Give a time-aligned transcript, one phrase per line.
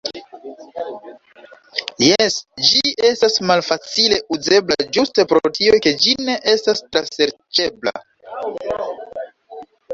[2.05, 2.37] Jes,
[2.69, 7.97] ĝi estas malfacile uzebla ĝuste pro tio ke ĝi ne estas traserĉebla.